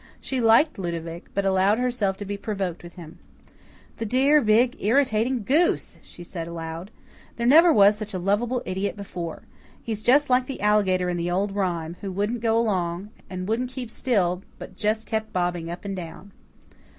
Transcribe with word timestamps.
She 0.19 0.41
liked 0.41 0.79
Ludovic, 0.79 1.25
but 1.35 1.45
allowed 1.45 1.77
herself 1.77 2.17
to 2.17 2.25
be 2.25 2.35
provoked 2.35 2.81
with 2.81 2.93
him. 2.93 3.19
"The 3.97 4.05
dear, 4.07 4.41
big, 4.41 4.75
irritating 4.81 5.43
goose!" 5.43 5.99
she 6.01 6.23
said 6.23 6.47
aloud. 6.47 6.89
"There 7.35 7.45
never 7.45 7.71
was 7.71 7.97
such 7.99 8.11
a 8.15 8.17
lovable 8.17 8.63
idiot 8.65 8.97
before. 8.97 9.43
He's 9.83 10.01
just 10.01 10.27
like 10.27 10.47
the 10.47 10.59
alligator 10.61 11.07
in 11.07 11.17
the 11.17 11.29
old 11.29 11.55
rhyme, 11.55 11.97
who 12.01 12.11
wouldn't 12.11 12.41
go 12.41 12.57
along, 12.57 13.11
and 13.29 13.47
wouldn't 13.47 13.69
keep 13.69 13.91
still, 13.91 14.41
but 14.57 14.75
just 14.75 15.05
kept 15.05 15.33
bobbing 15.33 15.69
up 15.69 15.85
and 15.85 15.95
down." 15.95 16.31